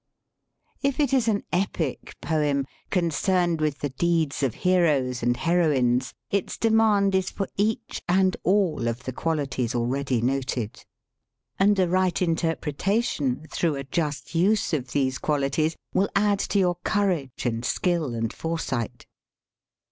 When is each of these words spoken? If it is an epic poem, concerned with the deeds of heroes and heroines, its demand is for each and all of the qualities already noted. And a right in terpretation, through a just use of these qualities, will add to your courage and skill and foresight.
If 0.81 0.99
it 0.99 1.13
is 1.13 1.27
an 1.27 1.43
epic 1.53 2.17
poem, 2.21 2.65
concerned 2.89 3.61
with 3.61 3.77
the 3.81 3.89
deeds 3.91 4.41
of 4.41 4.55
heroes 4.55 5.21
and 5.21 5.37
heroines, 5.37 6.15
its 6.31 6.57
demand 6.57 7.13
is 7.13 7.29
for 7.29 7.47
each 7.55 8.01
and 8.09 8.35
all 8.41 8.87
of 8.87 9.03
the 9.03 9.13
qualities 9.13 9.75
already 9.75 10.19
noted. 10.19 10.83
And 11.59 11.77
a 11.77 11.87
right 11.87 12.19
in 12.19 12.35
terpretation, 12.35 13.47
through 13.51 13.75
a 13.75 13.83
just 13.83 14.33
use 14.33 14.73
of 14.73 14.91
these 14.91 15.19
qualities, 15.19 15.75
will 15.93 16.09
add 16.15 16.39
to 16.49 16.57
your 16.57 16.77
courage 16.83 17.45
and 17.45 17.63
skill 17.63 18.15
and 18.15 18.33
foresight. 18.33 19.05